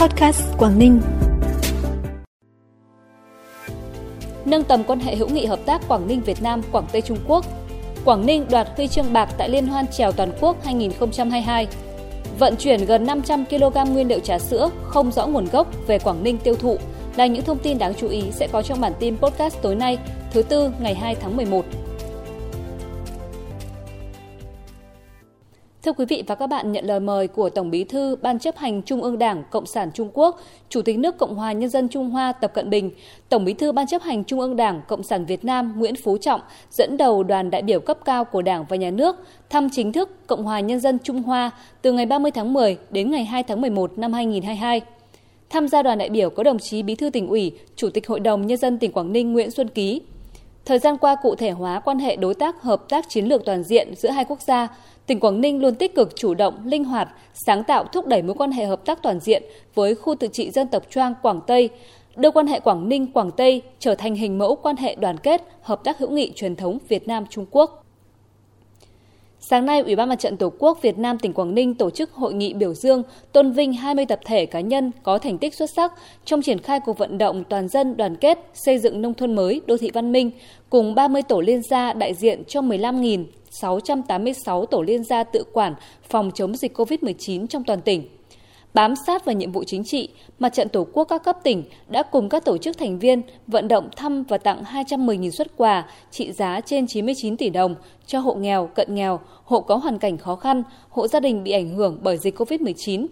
Podcast 0.00 0.42
Quảng 0.58 0.78
Ninh. 0.78 1.00
Nâng 4.44 4.64
tầm 4.64 4.84
quan 4.84 5.00
hệ 5.00 5.16
hữu 5.16 5.28
nghị 5.28 5.46
hợp 5.46 5.58
tác 5.66 5.88
Quảng 5.88 6.06
Ninh 6.06 6.20
Việt 6.20 6.42
Nam 6.42 6.62
Quảng 6.72 6.86
Tây 6.92 7.02
Trung 7.02 7.18
Quốc. 7.26 7.44
Quảng 8.04 8.26
Ninh 8.26 8.46
đoạt 8.50 8.68
huy 8.76 8.88
chương 8.88 9.12
bạc 9.12 9.28
tại 9.38 9.48
Liên 9.48 9.66
hoan 9.66 9.86
trèo 9.86 10.12
toàn 10.12 10.32
quốc 10.40 10.64
2022. 10.64 11.66
Vận 12.38 12.56
chuyển 12.56 12.84
gần 12.84 13.06
500 13.06 13.44
kg 13.44 13.92
nguyên 13.92 14.08
liệu 14.08 14.20
trà 14.20 14.38
sữa 14.38 14.70
không 14.82 15.12
rõ 15.12 15.26
nguồn 15.26 15.46
gốc 15.52 15.66
về 15.86 15.98
Quảng 15.98 16.22
Ninh 16.24 16.38
tiêu 16.38 16.54
thụ 16.54 16.76
là 17.16 17.26
những 17.26 17.44
thông 17.44 17.58
tin 17.58 17.78
đáng 17.78 17.94
chú 17.94 18.08
ý 18.08 18.22
sẽ 18.30 18.48
có 18.52 18.62
trong 18.62 18.80
bản 18.80 18.92
tin 19.00 19.16
podcast 19.16 19.56
tối 19.62 19.74
nay, 19.74 19.98
thứ 20.32 20.42
tư 20.42 20.70
ngày 20.80 20.94
2 20.94 21.14
tháng 21.14 21.36
11. 21.36 21.64
Thưa 25.82 25.92
quý 25.92 26.04
vị 26.04 26.22
và 26.26 26.34
các 26.34 26.46
bạn, 26.46 26.72
nhận 26.72 26.84
lời 26.84 27.00
mời 27.00 27.28
của 27.28 27.50
Tổng 27.50 27.70
Bí 27.70 27.84
thư 27.84 28.16
Ban 28.22 28.38
chấp 28.38 28.56
hành 28.56 28.82
Trung 28.82 29.02
ương 29.02 29.18
Đảng 29.18 29.44
Cộng 29.50 29.66
sản 29.66 29.90
Trung 29.94 30.10
Quốc, 30.14 30.40
Chủ 30.68 30.82
tịch 30.82 30.98
nước 30.98 31.18
Cộng 31.18 31.34
hòa 31.34 31.52
Nhân 31.52 31.70
dân 31.70 31.88
Trung 31.88 32.10
Hoa 32.10 32.32
Tập 32.32 32.54
Cận 32.54 32.70
Bình, 32.70 32.90
Tổng 33.28 33.44
Bí 33.44 33.52
thư 33.52 33.72
Ban 33.72 33.86
chấp 33.86 34.02
hành 34.02 34.24
Trung 34.24 34.40
ương 34.40 34.56
Đảng 34.56 34.80
Cộng 34.88 35.02
sản 35.02 35.24
Việt 35.24 35.44
Nam 35.44 35.74
Nguyễn 35.76 35.94
Phú 35.96 36.18
Trọng 36.18 36.40
dẫn 36.70 36.96
đầu 36.96 37.22
đoàn 37.22 37.50
đại 37.50 37.62
biểu 37.62 37.80
cấp 37.80 37.98
cao 38.04 38.24
của 38.24 38.42
Đảng 38.42 38.64
và 38.68 38.76
Nhà 38.76 38.90
nước 38.90 39.16
thăm 39.50 39.68
chính 39.72 39.92
thức 39.92 40.26
Cộng 40.26 40.44
hòa 40.44 40.60
Nhân 40.60 40.80
dân 40.80 40.98
Trung 40.98 41.22
Hoa 41.22 41.50
từ 41.82 41.92
ngày 41.92 42.06
30 42.06 42.30
tháng 42.30 42.52
10 42.52 42.78
đến 42.90 43.10
ngày 43.10 43.24
2 43.24 43.42
tháng 43.42 43.60
11 43.60 43.98
năm 43.98 44.12
2022. 44.12 44.80
Tham 45.50 45.68
gia 45.68 45.82
đoàn 45.82 45.98
đại 45.98 46.08
biểu 46.08 46.30
có 46.30 46.42
đồng 46.42 46.58
chí 46.58 46.82
Bí 46.82 46.94
thư 46.94 47.10
tỉnh 47.10 47.28
ủy, 47.28 47.52
Chủ 47.76 47.90
tịch 47.90 48.08
Hội 48.08 48.20
đồng 48.20 48.46
Nhân 48.46 48.58
dân 48.58 48.78
tỉnh 48.78 48.92
Quảng 48.92 49.12
Ninh 49.12 49.32
Nguyễn 49.32 49.50
Xuân 49.50 49.68
Ký. 49.68 50.00
Thời 50.70 50.78
gian 50.78 50.98
qua 50.98 51.14
cụ 51.14 51.34
thể 51.34 51.50
hóa 51.50 51.80
quan 51.80 51.98
hệ 51.98 52.16
đối 52.16 52.34
tác 52.34 52.62
hợp 52.62 52.88
tác 52.88 53.08
chiến 53.08 53.24
lược 53.24 53.44
toàn 53.44 53.62
diện 53.62 53.94
giữa 53.96 54.10
hai 54.10 54.24
quốc 54.24 54.40
gia, 54.40 54.68
tỉnh 55.06 55.20
Quảng 55.20 55.40
Ninh 55.40 55.60
luôn 55.60 55.74
tích 55.74 55.94
cực 55.94 56.16
chủ 56.16 56.34
động, 56.34 56.54
linh 56.64 56.84
hoạt, 56.84 57.08
sáng 57.34 57.64
tạo 57.64 57.84
thúc 57.84 58.06
đẩy 58.06 58.22
mối 58.22 58.34
quan 58.34 58.52
hệ 58.52 58.64
hợp 58.66 58.84
tác 58.84 59.02
toàn 59.02 59.20
diện 59.20 59.42
với 59.74 59.94
khu 59.94 60.14
tự 60.14 60.28
trị 60.28 60.50
dân 60.50 60.68
tộc 60.68 60.82
Choang 60.90 61.14
Quảng 61.22 61.40
Tây, 61.46 61.68
đưa 62.16 62.30
quan 62.30 62.46
hệ 62.46 62.60
Quảng 62.60 62.88
Ninh 62.88 63.12
Quảng 63.12 63.30
Tây 63.30 63.62
trở 63.78 63.94
thành 63.94 64.14
hình 64.14 64.38
mẫu 64.38 64.56
quan 64.56 64.76
hệ 64.76 64.94
đoàn 64.94 65.18
kết, 65.18 65.42
hợp 65.62 65.84
tác 65.84 65.98
hữu 65.98 66.10
nghị 66.10 66.32
truyền 66.36 66.56
thống 66.56 66.78
Việt 66.88 67.08
Nam 67.08 67.24
Trung 67.30 67.46
Quốc. 67.50 67.84
Sáng 69.42 69.66
nay, 69.66 69.80
Ủy 69.80 69.96
ban 69.96 70.08
Mặt 70.08 70.18
trận 70.18 70.36
Tổ 70.36 70.52
quốc 70.58 70.82
Việt 70.82 70.98
Nam 70.98 71.18
tỉnh 71.18 71.32
Quảng 71.32 71.54
Ninh 71.54 71.74
tổ 71.74 71.90
chức 71.90 72.12
hội 72.12 72.34
nghị 72.34 72.54
biểu 72.54 72.74
dương 72.74 73.02
tôn 73.32 73.52
vinh 73.52 73.72
20 73.72 74.06
tập 74.06 74.20
thể 74.24 74.46
cá 74.46 74.60
nhân 74.60 74.90
có 75.02 75.18
thành 75.18 75.38
tích 75.38 75.54
xuất 75.54 75.70
sắc 75.70 75.92
trong 76.24 76.42
triển 76.42 76.58
khai 76.58 76.80
cuộc 76.80 76.98
vận 76.98 77.18
động 77.18 77.44
toàn 77.48 77.68
dân 77.68 77.96
đoàn 77.96 78.16
kết 78.16 78.38
xây 78.54 78.78
dựng 78.78 79.02
nông 79.02 79.14
thôn 79.14 79.34
mới, 79.34 79.60
đô 79.66 79.76
thị 79.76 79.90
văn 79.94 80.12
minh 80.12 80.30
cùng 80.70 80.94
30 80.94 81.22
tổ 81.22 81.40
liên 81.40 81.62
gia 81.62 81.92
đại 81.92 82.14
diện 82.14 82.44
cho 82.44 82.60
15.686 82.60 84.66
tổ 84.66 84.82
liên 84.82 85.04
gia 85.04 85.24
tự 85.24 85.44
quản 85.52 85.74
phòng 86.08 86.30
chống 86.34 86.56
dịch 86.56 86.76
COVID-19 86.76 87.46
trong 87.46 87.64
toàn 87.64 87.80
tỉnh. 87.80 88.19
Bám 88.74 88.94
sát 89.06 89.24
vào 89.24 89.34
nhiệm 89.34 89.52
vụ 89.52 89.64
chính 89.64 89.84
trị, 89.84 90.08
Mặt 90.38 90.48
trận 90.48 90.68
Tổ 90.68 90.86
quốc 90.92 91.04
các 91.04 91.24
cấp 91.24 91.36
tỉnh 91.42 91.64
đã 91.88 92.02
cùng 92.02 92.28
các 92.28 92.44
tổ 92.44 92.58
chức 92.58 92.78
thành 92.78 92.98
viên 92.98 93.22
vận 93.46 93.68
động 93.68 93.88
thăm 93.96 94.22
và 94.22 94.38
tặng 94.38 94.62
210.000 94.62 95.30
xuất 95.30 95.56
quà 95.56 95.86
trị 96.10 96.32
giá 96.32 96.60
trên 96.60 96.86
99 96.86 97.36
tỷ 97.36 97.50
đồng 97.50 97.74
cho 98.06 98.18
hộ 98.18 98.34
nghèo, 98.34 98.66
cận 98.74 98.94
nghèo, 98.94 99.20
hộ 99.44 99.60
có 99.60 99.76
hoàn 99.76 99.98
cảnh 99.98 100.18
khó 100.18 100.36
khăn, 100.36 100.62
hộ 100.88 101.08
gia 101.08 101.20
đình 101.20 101.44
bị 101.44 101.50
ảnh 101.52 101.68
hưởng 101.68 101.98
bởi 102.02 102.16
dịch 102.16 102.38
COVID-19, 102.38 103.06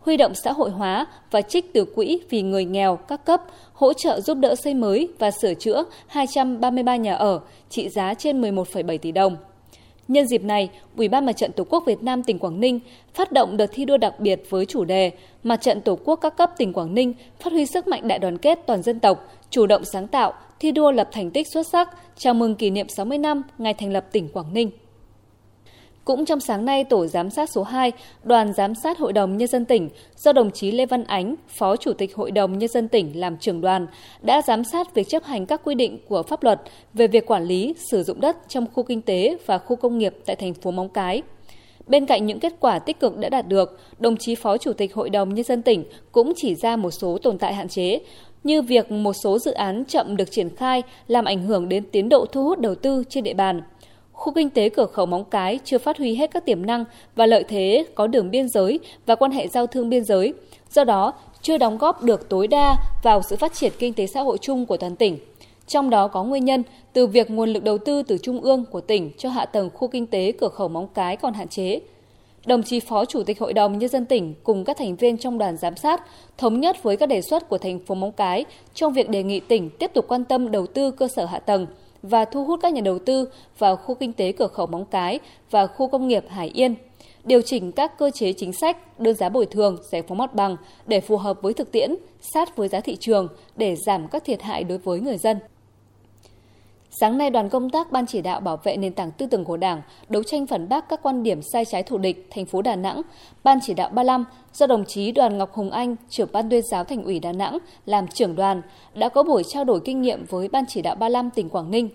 huy 0.00 0.16
động 0.16 0.32
xã 0.34 0.52
hội 0.52 0.70
hóa 0.70 1.06
và 1.30 1.42
trích 1.42 1.72
từ 1.72 1.84
quỹ 1.84 2.20
vì 2.30 2.42
người 2.42 2.64
nghèo 2.64 2.96
các 2.96 3.24
cấp 3.24 3.42
hỗ 3.72 3.92
trợ 3.92 4.20
giúp 4.20 4.38
đỡ 4.38 4.54
xây 4.54 4.74
mới 4.74 5.08
và 5.18 5.30
sửa 5.30 5.54
chữa 5.54 5.84
233 6.06 6.96
nhà 6.96 7.14
ở 7.14 7.40
trị 7.68 7.88
giá 7.88 8.14
trên 8.14 8.40
11,7 8.40 8.98
tỷ 8.98 9.12
đồng. 9.12 9.36
Nhân 10.08 10.26
dịp 10.26 10.44
này, 10.44 10.70
Ủy 10.96 11.08
ban 11.08 11.26
Mặt 11.26 11.32
trận 11.32 11.52
Tổ 11.52 11.64
quốc 11.64 11.84
Việt 11.86 12.02
Nam 12.02 12.22
tỉnh 12.22 12.38
Quảng 12.38 12.60
Ninh 12.60 12.80
phát 13.14 13.32
động 13.32 13.56
đợt 13.56 13.66
thi 13.72 13.84
đua 13.84 13.96
đặc 13.96 14.20
biệt 14.20 14.40
với 14.50 14.66
chủ 14.66 14.84
đề 14.84 15.10
Mặt 15.42 15.56
trận 15.56 15.80
Tổ 15.80 15.98
quốc 16.04 16.16
các 16.16 16.36
cấp 16.36 16.50
tỉnh 16.56 16.72
Quảng 16.72 16.94
Ninh 16.94 17.14
phát 17.40 17.52
huy 17.52 17.66
sức 17.66 17.88
mạnh 17.88 18.08
đại 18.08 18.18
đoàn 18.18 18.38
kết 18.38 18.58
toàn 18.66 18.82
dân 18.82 19.00
tộc, 19.00 19.28
chủ 19.50 19.66
động 19.66 19.84
sáng 19.84 20.06
tạo, 20.06 20.32
thi 20.60 20.72
đua 20.72 20.90
lập 20.90 21.08
thành 21.12 21.30
tích 21.30 21.48
xuất 21.48 21.66
sắc, 21.66 21.88
chào 22.16 22.34
mừng 22.34 22.54
kỷ 22.54 22.70
niệm 22.70 22.88
60 22.88 23.18
năm 23.18 23.42
ngày 23.58 23.74
thành 23.74 23.92
lập 23.92 24.04
tỉnh 24.12 24.28
Quảng 24.28 24.54
Ninh. 24.54 24.70
Cũng 26.04 26.24
trong 26.24 26.40
sáng 26.40 26.64
nay, 26.64 26.84
Tổ 26.84 27.06
Giám 27.06 27.30
sát 27.30 27.50
số 27.50 27.62
2, 27.62 27.92
Đoàn 28.24 28.52
Giám 28.52 28.74
sát 28.74 28.98
Hội 28.98 29.12
đồng 29.12 29.36
Nhân 29.36 29.48
dân 29.48 29.64
tỉnh 29.64 29.88
do 30.16 30.32
đồng 30.32 30.50
chí 30.50 30.70
Lê 30.70 30.86
Văn 30.86 31.04
Ánh, 31.04 31.34
Phó 31.48 31.76
Chủ 31.76 31.92
tịch 31.92 32.14
Hội 32.14 32.30
đồng 32.30 32.58
Nhân 32.58 32.68
dân 32.68 32.88
tỉnh 32.88 33.20
làm 33.20 33.36
trưởng 33.36 33.60
đoàn, 33.60 33.86
đã 34.22 34.42
giám 34.42 34.64
sát 34.64 34.94
việc 34.94 35.08
chấp 35.08 35.24
hành 35.24 35.46
các 35.46 35.60
quy 35.64 35.74
định 35.74 35.98
của 36.08 36.22
pháp 36.22 36.42
luật 36.42 36.60
về 36.94 37.06
việc 37.06 37.26
quản 37.26 37.44
lý, 37.44 37.74
sử 37.90 38.02
dụng 38.02 38.20
đất 38.20 38.36
trong 38.48 38.66
khu 38.74 38.82
kinh 38.82 39.02
tế 39.02 39.36
và 39.46 39.58
khu 39.58 39.76
công 39.76 39.98
nghiệp 39.98 40.14
tại 40.26 40.36
thành 40.36 40.54
phố 40.54 40.70
Móng 40.70 40.88
Cái. 40.88 41.22
Bên 41.86 42.06
cạnh 42.06 42.26
những 42.26 42.40
kết 42.40 42.52
quả 42.60 42.78
tích 42.78 43.00
cực 43.00 43.18
đã 43.18 43.28
đạt 43.28 43.48
được, 43.48 43.78
đồng 43.98 44.16
chí 44.16 44.34
Phó 44.34 44.58
Chủ 44.58 44.72
tịch 44.72 44.94
Hội 44.94 45.10
đồng 45.10 45.34
Nhân 45.34 45.44
dân 45.44 45.62
tỉnh 45.62 45.84
cũng 46.12 46.32
chỉ 46.36 46.54
ra 46.54 46.76
một 46.76 46.90
số 46.90 47.18
tồn 47.22 47.38
tại 47.38 47.54
hạn 47.54 47.68
chế, 47.68 48.00
như 48.44 48.62
việc 48.62 48.90
một 48.90 49.12
số 49.12 49.38
dự 49.38 49.52
án 49.52 49.84
chậm 49.84 50.16
được 50.16 50.30
triển 50.30 50.56
khai 50.56 50.82
làm 51.06 51.24
ảnh 51.24 51.42
hưởng 51.42 51.68
đến 51.68 51.84
tiến 51.92 52.08
độ 52.08 52.26
thu 52.32 52.44
hút 52.44 52.58
đầu 52.58 52.74
tư 52.74 53.04
trên 53.08 53.24
địa 53.24 53.34
bàn– 53.34 53.62
khu 54.14 54.32
kinh 54.32 54.50
tế 54.50 54.68
cửa 54.68 54.86
khẩu 54.86 55.06
Móng 55.06 55.24
Cái 55.30 55.58
chưa 55.64 55.78
phát 55.78 55.98
huy 55.98 56.14
hết 56.14 56.30
các 56.30 56.44
tiềm 56.44 56.66
năng 56.66 56.84
và 57.16 57.26
lợi 57.26 57.44
thế 57.48 57.84
có 57.94 58.06
đường 58.06 58.30
biên 58.30 58.48
giới 58.48 58.80
và 59.06 59.14
quan 59.14 59.30
hệ 59.30 59.48
giao 59.48 59.66
thương 59.66 59.90
biên 59.90 60.04
giới, 60.04 60.34
do 60.70 60.84
đó 60.84 61.12
chưa 61.42 61.58
đóng 61.58 61.78
góp 61.78 62.02
được 62.02 62.28
tối 62.28 62.46
đa 62.46 62.76
vào 63.02 63.22
sự 63.22 63.36
phát 63.36 63.54
triển 63.54 63.72
kinh 63.78 63.94
tế 63.94 64.06
xã 64.06 64.22
hội 64.22 64.38
chung 64.38 64.66
của 64.66 64.76
toàn 64.76 64.96
tỉnh. 64.96 65.18
Trong 65.66 65.90
đó 65.90 66.08
có 66.08 66.24
nguyên 66.24 66.44
nhân 66.44 66.62
từ 66.92 67.06
việc 67.06 67.30
nguồn 67.30 67.48
lực 67.48 67.64
đầu 67.64 67.78
tư 67.78 68.02
từ 68.02 68.18
trung 68.18 68.40
ương 68.40 68.64
của 68.70 68.80
tỉnh 68.80 69.10
cho 69.18 69.28
hạ 69.28 69.46
tầng 69.46 69.70
khu 69.74 69.88
kinh 69.88 70.06
tế 70.06 70.32
cửa 70.32 70.48
khẩu 70.48 70.68
Móng 70.68 70.88
Cái 70.94 71.16
còn 71.16 71.34
hạn 71.34 71.48
chế. 71.48 71.80
Đồng 72.46 72.62
chí 72.62 72.80
Phó 72.80 73.04
Chủ 73.04 73.22
tịch 73.22 73.40
Hội 73.40 73.52
đồng 73.52 73.78
Nhân 73.78 73.88
dân 73.88 74.06
tỉnh 74.06 74.34
cùng 74.42 74.64
các 74.64 74.76
thành 74.76 74.96
viên 74.96 75.18
trong 75.18 75.38
đoàn 75.38 75.56
giám 75.56 75.76
sát 75.76 76.02
thống 76.38 76.60
nhất 76.60 76.82
với 76.82 76.96
các 76.96 77.06
đề 77.06 77.22
xuất 77.22 77.48
của 77.48 77.58
thành 77.58 77.78
phố 77.78 77.94
Móng 77.94 78.12
Cái 78.12 78.44
trong 78.74 78.92
việc 78.92 79.08
đề 79.08 79.22
nghị 79.22 79.40
tỉnh 79.40 79.70
tiếp 79.70 79.90
tục 79.94 80.04
quan 80.08 80.24
tâm 80.24 80.50
đầu 80.50 80.66
tư 80.66 80.90
cơ 80.90 81.08
sở 81.16 81.24
hạ 81.24 81.38
tầng– 81.38 81.66
và 82.04 82.24
thu 82.24 82.44
hút 82.44 82.60
các 82.62 82.72
nhà 82.72 82.80
đầu 82.80 82.98
tư 82.98 83.28
vào 83.58 83.76
khu 83.76 83.94
kinh 83.94 84.12
tế 84.12 84.32
cửa 84.32 84.46
khẩu 84.46 84.66
Móng 84.66 84.84
Cái 84.84 85.18
và 85.50 85.66
khu 85.66 85.88
công 85.88 86.08
nghiệp 86.08 86.24
Hải 86.28 86.48
Yên, 86.48 86.74
điều 87.24 87.42
chỉnh 87.42 87.72
các 87.72 87.98
cơ 87.98 88.10
chế 88.10 88.32
chính 88.32 88.52
sách, 88.52 89.00
đơn 89.00 89.14
giá 89.14 89.28
bồi 89.28 89.46
thường, 89.46 89.76
giải 89.90 90.02
phóng 90.02 90.18
mặt 90.18 90.34
bằng 90.34 90.56
để 90.86 91.00
phù 91.00 91.16
hợp 91.16 91.42
với 91.42 91.54
thực 91.54 91.72
tiễn, 91.72 91.94
sát 92.20 92.56
với 92.56 92.68
giá 92.68 92.80
thị 92.80 92.96
trường 92.96 93.28
để 93.56 93.76
giảm 93.76 94.08
các 94.08 94.24
thiệt 94.24 94.42
hại 94.42 94.64
đối 94.64 94.78
với 94.78 95.00
người 95.00 95.18
dân. 95.18 95.38
Sáng 97.00 97.18
nay, 97.18 97.30
đoàn 97.30 97.48
công 97.48 97.70
tác 97.70 97.92
Ban 97.92 98.06
chỉ 98.06 98.20
đạo 98.20 98.40
bảo 98.40 98.56
vệ 98.56 98.76
nền 98.76 98.92
tảng 98.92 99.10
tư 99.10 99.26
tưởng 99.26 99.44
của 99.44 99.56
Đảng, 99.56 99.82
đấu 100.08 100.22
tranh 100.22 100.46
phản 100.46 100.68
bác 100.68 100.88
các 100.88 101.02
quan 101.02 101.22
điểm 101.22 101.40
sai 101.52 101.64
trái 101.64 101.82
thù 101.82 101.98
địch, 101.98 102.26
thành 102.30 102.46
phố 102.46 102.62
Đà 102.62 102.76
Nẵng, 102.76 103.02
Ban 103.44 103.58
chỉ 103.62 103.74
đạo 103.74 103.88
35 103.88 104.24
do 104.52 104.66
đồng 104.66 104.84
chí 104.84 105.12
Đoàn 105.12 105.38
Ngọc 105.38 105.52
Hùng 105.52 105.70
Anh, 105.70 105.96
trưởng 106.08 106.28
ban 106.32 106.50
tuyên 106.50 106.62
giáo 106.70 106.84
Thành 106.84 107.04
ủy 107.04 107.20
Đà 107.20 107.32
Nẵng 107.32 107.58
làm 107.86 108.08
trưởng 108.08 108.36
đoàn, 108.36 108.62
đã 108.94 109.08
có 109.08 109.22
buổi 109.22 109.42
trao 109.44 109.64
đổi 109.64 109.80
kinh 109.84 110.02
nghiệm 110.02 110.24
với 110.28 110.48
Ban 110.48 110.64
chỉ 110.68 110.82
đạo 110.82 110.94
35 110.94 111.30
tỉnh 111.30 111.48
Quảng 111.48 111.70
Ninh. 111.70 111.88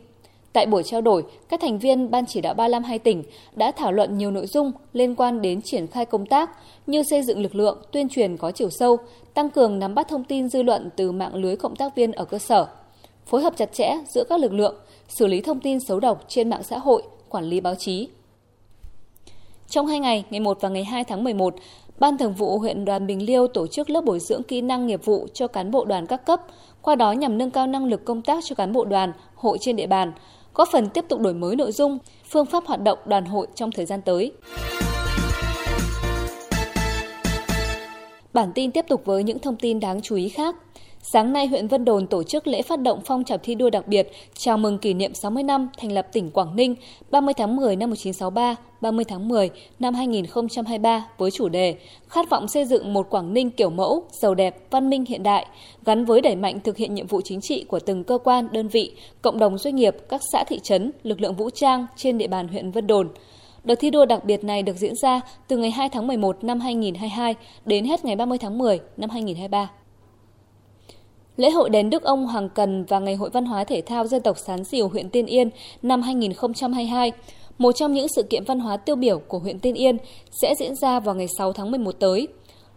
Tại 0.53 0.65
buổi 0.65 0.83
trao 0.83 1.01
đổi, 1.01 1.23
các 1.49 1.61
thành 1.61 1.79
viên 1.79 2.11
Ban 2.11 2.25
chỉ 2.25 2.41
đạo 2.41 2.53
35 2.53 2.83
hai 2.83 2.99
tỉnh 2.99 3.23
đã 3.55 3.71
thảo 3.71 3.91
luận 3.91 4.17
nhiều 4.17 4.31
nội 4.31 4.47
dung 4.47 4.71
liên 4.93 5.15
quan 5.15 5.41
đến 5.41 5.61
triển 5.61 5.87
khai 5.87 6.05
công 6.05 6.25
tác 6.25 6.49
như 6.87 7.03
xây 7.03 7.23
dựng 7.23 7.41
lực 7.41 7.55
lượng, 7.55 7.77
tuyên 7.91 8.09
truyền 8.09 8.37
có 8.37 8.51
chiều 8.51 8.69
sâu, 8.69 8.97
tăng 9.33 9.49
cường 9.49 9.79
nắm 9.79 9.95
bắt 9.95 10.07
thông 10.07 10.23
tin 10.23 10.49
dư 10.49 10.63
luận 10.63 10.89
từ 10.95 11.11
mạng 11.11 11.35
lưới 11.35 11.55
cộng 11.55 11.75
tác 11.75 11.95
viên 11.95 12.11
ở 12.11 12.25
cơ 12.25 12.37
sở, 12.39 12.67
phối 13.29 13.41
hợp 13.41 13.53
chặt 13.57 13.73
chẽ 13.73 13.97
giữa 14.07 14.23
các 14.29 14.39
lực 14.39 14.53
lượng, 14.53 14.75
xử 15.07 15.27
lý 15.27 15.41
thông 15.41 15.59
tin 15.59 15.79
xấu 15.79 15.99
độc 15.99 16.25
trên 16.27 16.49
mạng 16.49 16.63
xã 16.63 16.77
hội, 16.77 17.03
quản 17.29 17.45
lý 17.45 17.61
báo 17.61 17.75
chí. 17.75 18.07
Trong 19.67 19.87
hai 19.87 19.99
ngày, 19.99 20.25
ngày 20.29 20.39
1 20.39 20.57
và 20.61 20.69
ngày 20.69 20.83
2 20.83 21.03
tháng 21.03 21.23
11, 21.23 21.55
Ban 21.99 22.17
Thường 22.17 22.33
vụ 22.33 22.57
huyện 22.57 22.85
Đoàn 22.85 23.07
Bình 23.07 23.25
Liêu 23.25 23.47
tổ 23.47 23.67
chức 23.67 23.89
lớp 23.89 24.01
bồi 24.01 24.19
dưỡng 24.19 24.43
kỹ 24.43 24.61
năng 24.61 24.87
nghiệp 24.87 25.05
vụ 25.05 25.27
cho 25.33 25.47
cán 25.47 25.71
bộ 25.71 25.85
đoàn 25.85 26.07
các 26.07 26.25
cấp, 26.25 26.41
qua 26.81 26.95
đó 26.95 27.11
nhằm 27.11 27.37
nâng 27.37 27.51
cao 27.51 27.67
năng 27.67 27.85
lực 27.85 28.05
công 28.05 28.21
tác 28.21 28.43
cho 28.47 28.55
cán 28.55 28.73
bộ 28.73 28.85
đoàn, 28.85 29.13
hội 29.35 29.57
trên 29.61 29.75
địa 29.75 29.87
bàn, 29.87 30.13
góp 30.53 30.69
phần 30.71 30.89
tiếp 30.89 31.05
tục 31.09 31.19
đổi 31.19 31.33
mới 31.33 31.55
nội 31.55 31.71
dung, 31.71 31.97
phương 32.29 32.45
pháp 32.45 32.65
hoạt 32.65 32.81
động 32.81 32.99
đoàn 33.05 33.25
hội 33.25 33.47
trong 33.55 33.71
thời 33.71 33.85
gian 33.85 34.01
tới. 34.01 34.31
Bản 38.33 38.51
tin 38.55 38.71
tiếp 38.71 38.85
tục 38.87 39.01
với 39.05 39.23
những 39.23 39.39
thông 39.39 39.55
tin 39.55 39.79
đáng 39.79 40.01
chú 40.01 40.15
ý 40.15 40.29
khác. 40.29 40.55
Sáng 41.01 41.33
nay, 41.33 41.47
huyện 41.47 41.67
Vân 41.67 41.85
Đồn 41.85 42.07
tổ 42.07 42.23
chức 42.23 42.47
lễ 42.47 42.61
phát 42.61 42.79
động 42.79 43.01
phong 43.05 43.23
trào 43.23 43.37
thi 43.37 43.55
đua 43.55 43.69
đặc 43.69 43.87
biệt 43.87 44.11
chào 44.37 44.57
mừng 44.57 44.77
kỷ 44.77 44.93
niệm 44.93 45.13
60 45.13 45.43
năm 45.43 45.69
thành 45.77 45.91
lập 45.91 46.07
tỉnh 46.13 46.31
Quảng 46.31 46.55
Ninh 46.55 46.75
30 47.11 47.33
tháng 47.33 47.55
10 47.55 47.75
năm 47.75 47.89
1963, 47.89 48.55
30 48.81 49.05
tháng 49.05 49.27
10 49.27 49.49
năm 49.79 49.93
2023 49.93 51.05
với 51.17 51.31
chủ 51.31 51.49
đề 51.49 51.75
Khát 52.07 52.29
vọng 52.29 52.47
xây 52.47 52.65
dựng 52.65 52.93
một 52.93 53.09
Quảng 53.09 53.33
Ninh 53.33 53.51
kiểu 53.51 53.69
mẫu, 53.69 54.03
giàu 54.11 54.35
đẹp, 54.35 54.57
văn 54.69 54.89
minh 54.89 55.05
hiện 55.05 55.23
đại, 55.23 55.45
gắn 55.85 56.05
với 56.05 56.21
đẩy 56.21 56.35
mạnh 56.35 56.59
thực 56.59 56.77
hiện 56.77 56.93
nhiệm 56.93 57.07
vụ 57.07 57.21
chính 57.21 57.41
trị 57.41 57.65
của 57.67 57.79
từng 57.79 58.03
cơ 58.03 58.17
quan, 58.17 58.47
đơn 58.51 58.67
vị, 58.67 58.91
cộng 59.21 59.39
đồng 59.39 59.57
doanh 59.57 59.75
nghiệp, 59.75 59.95
các 60.09 60.21
xã 60.31 60.43
thị 60.47 60.59
trấn, 60.63 60.91
lực 61.03 61.21
lượng 61.21 61.35
vũ 61.35 61.49
trang 61.49 61.85
trên 61.95 62.17
địa 62.17 62.27
bàn 62.27 62.47
huyện 62.47 62.71
Vân 62.71 62.87
Đồn. 62.87 63.09
Đợt 63.63 63.75
thi 63.75 63.89
đua 63.89 64.05
đặc 64.05 64.25
biệt 64.25 64.43
này 64.43 64.63
được 64.63 64.77
diễn 64.77 64.93
ra 64.95 65.21
từ 65.47 65.57
ngày 65.57 65.71
2 65.71 65.89
tháng 65.89 66.07
11 66.07 66.43
năm 66.43 66.59
2022 66.59 67.35
đến 67.65 67.85
hết 67.85 68.05
ngày 68.05 68.15
30 68.15 68.37
tháng 68.37 68.57
10 68.57 68.79
năm 68.97 69.09
2023. 69.09 69.69
Lễ 71.39 71.49
hội 71.49 71.69
đền 71.69 71.89
Đức 71.89 72.03
Ông 72.03 72.27
Hoàng 72.27 72.49
Cần 72.49 72.85
và 72.85 72.99
Ngày 72.99 73.15
hội 73.15 73.29
Văn 73.29 73.45
hóa 73.45 73.63
Thể 73.63 73.81
thao 73.81 74.07
Dân 74.07 74.21
tộc 74.21 74.37
Sán 74.37 74.63
Diều 74.63 74.87
huyện 74.87 75.09
Tiên 75.09 75.25
Yên 75.25 75.49
năm 75.81 76.01
2022, 76.01 77.11
một 77.57 77.71
trong 77.71 77.93
những 77.93 78.07
sự 78.15 78.23
kiện 78.23 78.43
văn 78.43 78.59
hóa 78.59 78.77
tiêu 78.77 78.95
biểu 78.95 79.19
của 79.19 79.39
huyện 79.39 79.59
Tiên 79.59 79.75
Yên 79.75 79.97
sẽ 80.41 80.53
diễn 80.59 80.75
ra 80.75 80.99
vào 80.99 81.15
ngày 81.15 81.27
6 81.37 81.53
tháng 81.53 81.71
11 81.71 81.91
tới. 81.99 82.27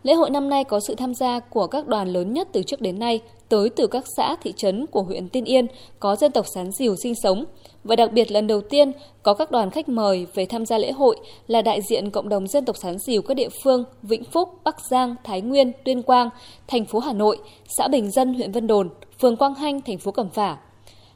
Lễ 0.02 0.14
hội 0.14 0.30
năm 0.30 0.48
nay 0.48 0.64
có 0.64 0.80
sự 0.80 0.94
tham 0.94 1.14
gia 1.14 1.40
của 1.40 1.66
các 1.66 1.86
đoàn 1.86 2.08
lớn 2.08 2.32
nhất 2.32 2.48
từ 2.52 2.62
trước 2.62 2.80
đến 2.80 2.98
nay, 2.98 3.20
tới 3.48 3.68
từ 3.68 3.86
các 3.86 4.04
xã, 4.16 4.36
thị 4.42 4.52
trấn 4.56 4.86
của 4.86 5.02
huyện 5.02 5.28
Tiên 5.28 5.44
Yên 5.44 5.66
có 6.00 6.16
dân 6.16 6.32
tộc 6.32 6.46
Sán 6.54 6.70
Diều 6.72 6.96
sinh 6.96 7.14
sống. 7.22 7.44
Và 7.84 7.96
đặc 7.96 8.12
biệt 8.12 8.30
lần 8.30 8.46
đầu 8.46 8.60
tiên 8.60 8.92
có 9.22 9.34
các 9.34 9.50
đoàn 9.50 9.70
khách 9.70 9.88
mời 9.88 10.26
về 10.34 10.46
tham 10.46 10.66
gia 10.66 10.78
lễ 10.78 10.92
hội 10.92 11.16
là 11.46 11.62
đại 11.62 11.80
diện 11.90 12.10
cộng 12.10 12.28
đồng 12.28 12.46
dân 12.46 12.64
tộc 12.64 12.76
Sán 12.76 12.98
Diều 12.98 13.22
các 13.22 13.34
địa 13.34 13.48
phương 13.64 13.84
Vĩnh 14.02 14.24
Phúc, 14.24 14.48
Bắc 14.64 14.76
Giang, 14.90 15.14
Thái 15.24 15.40
Nguyên, 15.40 15.72
Tuyên 15.84 16.02
Quang, 16.02 16.28
thành 16.68 16.84
phố 16.84 16.98
Hà 16.98 17.12
Nội, 17.12 17.38
xã 17.78 17.88
Bình 17.88 18.10
Dân, 18.10 18.34
huyện 18.34 18.52
Vân 18.52 18.66
Đồn, 18.66 18.88
phường 19.20 19.36
Quang 19.36 19.54
Hanh, 19.54 19.80
thành 19.80 19.98
phố 19.98 20.10
Cẩm 20.10 20.30
Phả. 20.30 20.56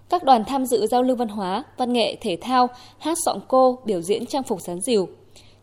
Các 0.08 0.24
đoàn 0.24 0.44
tham 0.44 0.66
dự 0.66 0.86
giao 0.86 1.02
lưu 1.02 1.16
văn 1.16 1.28
hóa, 1.28 1.64
văn 1.76 1.92
nghệ, 1.92 2.16
thể 2.20 2.38
thao, 2.40 2.68
hát 2.98 3.18
sọng 3.24 3.40
cô, 3.48 3.78
biểu 3.84 4.00
diễn 4.00 4.26
trang 4.26 4.42
phục 4.42 4.60
sán 4.60 4.80
diều. 4.80 5.06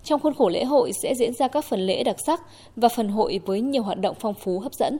Trong 0.03 0.19
khuôn 0.19 0.33
khổ 0.33 0.49
lễ 0.49 0.63
hội 0.63 0.91
sẽ 1.03 1.15
diễn 1.15 1.33
ra 1.33 1.47
các 1.47 1.65
phần 1.65 1.79
lễ 1.79 2.03
đặc 2.03 2.15
sắc 2.25 2.41
và 2.75 2.89
phần 2.89 3.09
hội 3.09 3.39
với 3.45 3.61
nhiều 3.61 3.83
hoạt 3.83 3.99
động 3.99 4.15
phong 4.19 4.33
phú 4.33 4.59
hấp 4.59 4.73
dẫn. 4.73 4.97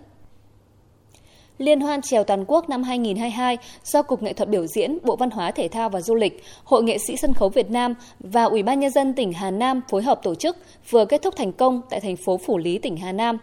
Liên 1.58 1.82
hoan 1.82 2.02
trèo 2.02 2.24
toàn 2.24 2.46
quốc 2.48 2.70
năm 2.70 2.84
2022 2.84 3.58
do 3.84 4.02
Cục 4.02 4.24
Nghệ 4.24 4.34
thuật 4.34 4.50
biểu 4.50 4.68
diễn, 4.68 4.98
Bộ 5.04 5.16
Văn 5.16 5.30
hóa 5.30 5.52
Thể 5.52 5.68
thao 5.68 5.90
và 5.90 6.02
Du 6.02 6.16
lịch, 6.16 6.44
Hội 6.64 6.84
nghệ 6.84 6.98
sĩ 6.98 7.18
sân 7.18 7.34
khấu 7.34 7.50
Việt 7.50 7.72
Nam 7.72 7.94
và 8.20 8.44
Ủy 8.44 8.64
ban 8.64 8.80
nhân 8.80 8.92
dân 8.92 9.14
tỉnh 9.14 9.34
Hà 9.34 9.52
Nam 9.52 9.82
phối 9.90 10.04
hợp 10.04 10.24
tổ 10.24 10.36
chức 10.36 10.58
vừa 10.90 11.06
kết 11.06 11.22
thúc 11.22 11.36
thành 11.36 11.52
công 11.52 11.82
tại 11.90 12.00
thành 12.00 12.16
phố 12.16 12.38
Phủ 12.38 12.58
Lý, 12.58 12.78
tỉnh 12.78 12.98
Hà 12.98 13.12
Nam. 13.12 13.38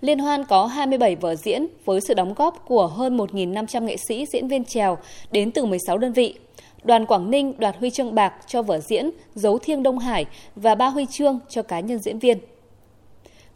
Liên 0.00 0.18
hoan 0.18 0.44
có 0.44 0.66
27 0.66 1.16
vở 1.16 1.34
diễn 1.34 1.66
với 1.84 2.00
sự 2.00 2.14
đóng 2.14 2.34
góp 2.34 2.64
của 2.66 2.86
hơn 2.86 3.16
1.500 3.16 3.84
nghệ 3.84 3.96
sĩ 4.08 4.26
diễn 4.26 4.48
viên 4.48 4.64
trèo 4.64 4.98
đến 5.30 5.50
từ 5.50 5.64
16 5.64 5.98
đơn 5.98 6.12
vị. 6.12 6.34
Đoàn 6.84 7.06
Quảng 7.06 7.30
Ninh 7.30 7.54
đoạt 7.58 7.76
huy 7.76 7.90
chương 7.90 8.14
bạc 8.14 8.34
cho 8.46 8.62
vở 8.62 8.78
diễn 8.78 9.10
Dấu 9.34 9.58
Thiêng 9.58 9.82
Đông 9.82 9.98
Hải 9.98 10.26
và 10.56 10.74
ba 10.74 10.88
huy 10.88 11.06
chương 11.10 11.38
cho 11.48 11.62
cá 11.62 11.80
nhân 11.80 11.98
diễn 11.98 12.18
viên. 12.18 12.38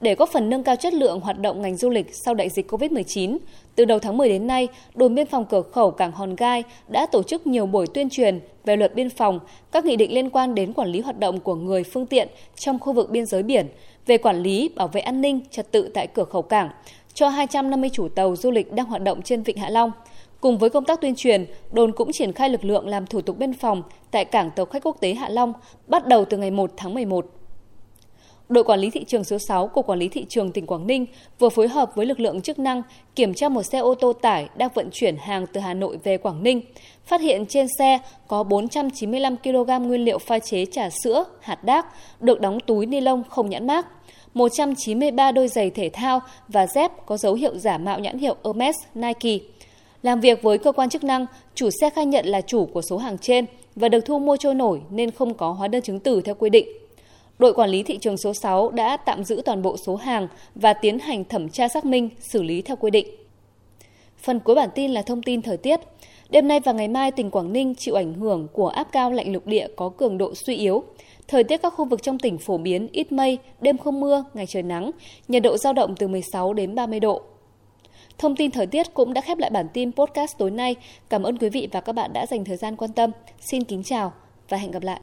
Để 0.00 0.14
góp 0.14 0.28
phần 0.32 0.50
nâng 0.50 0.62
cao 0.62 0.76
chất 0.76 0.94
lượng 0.94 1.20
hoạt 1.20 1.38
động 1.38 1.62
ngành 1.62 1.76
du 1.76 1.90
lịch 1.90 2.14
sau 2.24 2.34
đại 2.34 2.48
dịch 2.48 2.72
COVID-19, 2.72 3.38
từ 3.74 3.84
đầu 3.84 3.98
tháng 3.98 4.16
10 4.16 4.28
đến 4.28 4.46
nay, 4.46 4.68
đồn 4.94 5.14
biên 5.14 5.26
phòng 5.26 5.44
cửa 5.44 5.62
khẩu 5.62 5.90
Cảng 5.90 6.12
Hòn 6.12 6.36
Gai 6.36 6.62
đã 6.88 7.06
tổ 7.06 7.22
chức 7.22 7.46
nhiều 7.46 7.66
buổi 7.66 7.86
tuyên 7.86 8.10
truyền 8.10 8.40
về 8.64 8.76
luật 8.76 8.94
biên 8.94 9.10
phòng, 9.10 9.40
các 9.72 9.84
nghị 9.84 9.96
định 9.96 10.14
liên 10.14 10.30
quan 10.30 10.54
đến 10.54 10.72
quản 10.72 10.88
lý 10.88 11.00
hoạt 11.00 11.18
động 11.18 11.40
của 11.40 11.54
người 11.54 11.84
phương 11.84 12.06
tiện 12.06 12.28
trong 12.56 12.78
khu 12.78 12.92
vực 12.92 13.10
biên 13.10 13.26
giới 13.26 13.42
biển, 13.42 13.66
về 14.06 14.18
quản 14.18 14.42
lý, 14.42 14.70
bảo 14.76 14.88
vệ 14.88 15.00
an 15.00 15.20
ninh, 15.20 15.40
trật 15.50 15.72
tự 15.72 15.90
tại 15.94 16.06
cửa 16.06 16.24
khẩu 16.24 16.42
cảng 16.42 16.70
cho 17.14 17.28
250 17.28 17.90
chủ 17.92 18.08
tàu 18.08 18.36
du 18.36 18.50
lịch 18.50 18.72
đang 18.72 18.86
hoạt 18.86 19.02
động 19.02 19.22
trên 19.22 19.42
Vịnh 19.42 19.56
Hạ 19.56 19.70
Long. 19.70 19.92
Cùng 20.40 20.58
với 20.58 20.70
công 20.70 20.84
tác 20.84 21.00
tuyên 21.00 21.14
truyền, 21.14 21.46
đồn 21.72 21.92
cũng 21.92 22.12
triển 22.12 22.32
khai 22.32 22.50
lực 22.50 22.64
lượng 22.64 22.88
làm 22.88 23.06
thủ 23.06 23.20
tục 23.20 23.38
biên 23.38 23.52
phòng 23.52 23.82
tại 24.10 24.24
cảng 24.24 24.50
tàu 24.50 24.66
khách 24.66 24.82
quốc 24.82 24.96
tế 25.00 25.14
Hạ 25.14 25.28
Long 25.28 25.52
bắt 25.86 26.06
đầu 26.06 26.24
từ 26.24 26.36
ngày 26.36 26.50
1 26.50 26.70
tháng 26.76 26.94
11. 26.94 27.26
Đội 28.48 28.64
quản 28.64 28.80
lý 28.80 28.90
thị 28.90 29.04
trường 29.04 29.24
số 29.24 29.38
6 29.38 29.68
của 29.68 29.82
Quản 29.82 29.98
lý 29.98 30.08
thị 30.08 30.26
trường 30.28 30.52
tỉnh 30.52 30.66
Quảng 30.66 30.86
Ninh 30.86 31.06
vừa 31.38 31.48
phối 31.48 31.68
hợp 31.68 31.90
với 31.94 32.06
lực 32.06 32.20
lượng 32.20 32.40
chức 32.40 32.58
năng 32.58 32.82
kiểm 33.16 33.34
tra 33.34 33.48
một 33.48 33.62
xe 33.62 33.78
ô 33.78 33.94
tô 33.94 34.12
tải 34.12 34.48
đang 34.56 34.70
vận 34.74 34.88
chuyển 34.92 35.16
hàng 35.16 35.46
từ 35.52 35.60
Hà 35.60 35.74
Nội 35.74 35.98
về 36.04 36.16
Quảng 36.16 36.42
Ninh. 36.42 36.60
Phát 37.06 37.20
hiện 37.20 37.46
trên 37.46 37.66
xe 37.78 37.98
có 38.28 38.42
495 38.42 39.36
kg 39.36 39.88
nguyên 39.88 40.04
liệu 40.04 40.18
pha 40.18 40.38
chế 40.38 40.64
trà 40.66 40.88
sữa, 41.04 41.24
hạt 41.40 41.64
đác, 41.64 41.86
được 42.20 42.40
đóng 42.40 42.60
túi 42.60 42.86
ni 42.86 43.00
lông 43.00 43.22
không 43.28 43.50
nhãn 43.50 43.66
mác. 43.66 43.86
193 44.34 45.32
đôi 45.32 45.48
giày 45.48 45.70
thể 45.70 45.90
thao 45.92 46.20
và 46.48 46.66
dép 46.66 47.06
có 47.06 47.16
dấu 47.16 47.34
hiệu 47.34 47.58
giả 47.58 47.78
mạo 47.78 47.98
nhãn 47.98 48.18
hiệu 48.18 48.34
Hermes, 48.44 48.76
Nike. 48.94 49.38
Làm 50.02 50.20
việc 50.20 50.42
với 50.42 50.58
cơ 50.58 50.72
quan 50.72 50.88
chức 50.88 51.04
năng, 51.04 51.26
chủ 51.54 51.70
xe 51.80 51.90
khai 51.90 52.06
nhận 52.06 52.26
là 52.26 52.40
chủ 52.40 52.66
của 52.66 52.82
số 52.82 52.98
hàng 52.98 53.18
trên 53.18 53.44
và 53.76 53.88
được 53.88 54.00
thu 54.00 54.18
mua 54.18 54.36
trôi 54.36 54.54
nổi 54.54 54.80
nên 54.90 55.10
không 55.10 55.34
có 55.34 55.52
hóa 55.52 55.68
đơn 55.68 55.82
chứng 55.82 56.00
từ 56.00 56.20
theo 56.20 56.34
quy 56.34 56.50
định. 56.50 56.68
Đội 57.38 57.54
quản 57.54 57.70
lý 57.70 57.82
thị 57.82 57.98
trường 57.98 58.16
số 58.16 58.34
6 58.34 58.70
đã 58.70 58.96
tạm 58.96 59.24
giữ 59.24 59.42
toàn 59.44 59.62
bộ 59.62 59.76
số 59.76 59.96
hàng 59.96 60.28
và 60.54 60.72
tiến 60.72 60.98
hành 60.98 61.24
thẩm 61.24 61.48
tra 61.48 61.68
xác 61.68 61.84
minh, 61.84 62.08
xử 62.20 62.42
lý 62.42 62.62
theo 62.62 62.76
quy 62.76 62.90
định. 62.90 63.06
Phần 64.18 64.40
cuối 64.40 64.54
bản 64.54 64.68
tin 64.74 64.90
là 64.90 65.02
thông 65.02 65.22
tin 65.22 65.42
thời 65.42 65.56
tiết. 65.56 65.80
Đêm 66.30 66.48
nay 66.48 66.60
và 66.60 66.72
ngày 66.72 66.88
mai, 66.88 67.10
tỉnh 67.10 67.30
Quảng 67.30 67.52
Ninh 67.52 67.74
chịu 67.74 67.94
ảnh 67.94 68.14
hưởng 68.14 68.48
của 68.52 68.68
áp 68.68 68.88
cao 68.92 69.10
lạnh 69.10 69.32
lục 69.32 69.46
địa 69.46 69.68
có 69.76 69.88
cường 69.88 70.18
độ 70.18 70.34
suy 70.34 70.56
yếu. 70.56 70.82
Thời 71.28 71.44
tiết 71.44 71.62
các 71.62 71.74
khu 71.76 71.84
vực 71.84 72.02
trong 72.02 72.18
tỉnh 72.18 72.38
phổ 72.38 72.58
biến 72.58 72.88
ít 72.92 73.12
mây, 73.12 73.38
đêm 73.60 73.78
không 73.78 74.00
mưa, 74.00 74.24
ngày 74.34 74.46
trời 74.46 74.62
nắng, 74.62 74.90
nhiệt 75.28 75.42
độ 75.42 75.56
giao 75.56 75.72
động 75.72 75.94
từ 75.98 76.08
16 76.08 76.52
đến 76.52 76.74
30 76.74 77.00
độ. 77.00 77.22
Thông 78.20 78.36
tin 78.36 78.50
thời 78.50 78.66
tiết 78.66 78.94
cũng 78.94 79.14
đã 79.14 79.20
khép 79.20 79.38
lại 79.38 79.50
bản 79.50 79.66
tin 79.72 79.92
podcast 79.92 80.38
tối 80.38 80.50
nay. 80.50 80.76
Cảm 81.08 81.22
ơn 81.22 81.38
quý 81.38 81.48
vị 81.48 81.68
và 81.72 81.80
các 81.80 81.92
bạn 81.92 82.12
đã 82.12 82.26
dành 82.26 82.44
thời 82.44 82.56
gian 82.56 82.76
quan 82.76 82.92
tâm. 82.92 83.10
Xin 83.40 83.64
kính 83.64 83.82
chào 83.82 84.12
và 84.48 84.56
hẹn 84.56 84.70
gặp 84.70 84.82
lại. 84.82 84.98